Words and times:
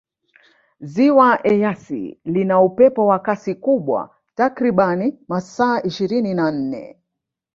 ziwa 0.91 1.29
eyasi 1.51 2.01
lina 2.33 2.55
upepo 2.67 3.01
wa 3.09 3.17
Kasi 3.25 3.53
kubwa 3.65 3.99
takribani 4.37 5.07
masaa 5.29 5.81
ishirini 5.89 6.33
na 6.33 6.51
nne 6.51 6.83